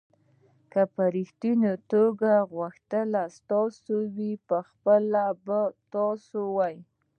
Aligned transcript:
که 0.71 0.81
په 0.93 1.03
ریښتني 1.15 1.73
توګه 1.91 2.31
غوښتل 2.53 3.09
ستاسو 3.37 3.95
وي 4.15 4.31
پخوا 4.47 4.95
به 5.45 5.59
ستاسو 5.81 6.39
و. 6.55 6.57